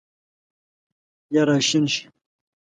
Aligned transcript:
یا 1.33 1.41
راشین 1.47 1.85
شي 1.93 2.03